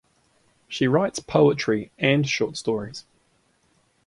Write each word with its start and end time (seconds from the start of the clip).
She 0.67 0.87
writes 0.87 1.19
poetry 1.19 1.91
and 1.99 2.27
short 2.27 2.57
stories. 2.57 3.05